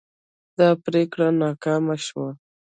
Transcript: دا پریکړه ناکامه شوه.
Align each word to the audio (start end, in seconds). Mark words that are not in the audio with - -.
دا 0.57 0.69
پریکړه 0.85 1.27
ناکامه 1.41 1.95
شوه. 2.05 2.29